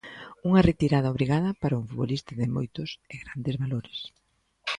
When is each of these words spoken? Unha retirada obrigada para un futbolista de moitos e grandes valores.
Unha 0.47 0.65
retirada 0.69 1.11
obrigada 1.15 1.49
para 1.61 1.79
un 1.81 1.85
futbolista 1.89 2.31
de 2.41 2.47
moitos 2.55 2.89
e 3.13 3.15
grandes 3.23 3.55
valores. 3.63 3.97